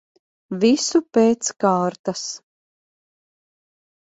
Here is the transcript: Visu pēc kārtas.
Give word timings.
Visu 0.61 1.01
pēc 1.17 1.51
kārtas. 1.65 2.25